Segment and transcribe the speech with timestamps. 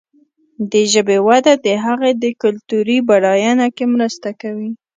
[0.71, 4.71] د ژبې وده د هغې د کلتوري بډاینه کې مرسته کوي.